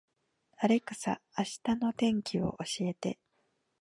[0.57, 3.19] アレクサ、明日の天気を教えて